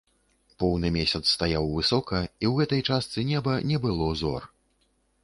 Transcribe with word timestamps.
Поўны 0.61 0.89
месяц 0.95 1.19
стаяў 1.35 1.67
высока, 1.73 2.21
і 2.29 2.45
ў 2.53 2.53
гэтай 2.63 2.81
частцы 2.89 3.27
неба 3.33 3.53
не 3.73 3.77
было 3.85 4.09
зор. 4.23 4.49